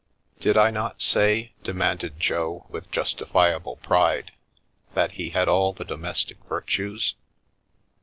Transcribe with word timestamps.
"Did 0.41 0.57
I 0.57 0.71
not 0.71 0.99
say," 0.99 1.51
demanded 1.61 2.19
Jo, 2.19 2.65
with 2.69 2.89
justifiable 2.89 3.75
pride," 3.75 4.31
that 4.95 5.11
he 5.11 5.29
had 5.29 5.47
all 5.47 5.73
the 5.73 5.85
domestic 5.85 6.37
virtues? 6.49 7.13